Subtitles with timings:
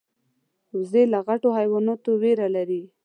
[0.75, 2.83] وزې له غټو حیواناتو ویره لري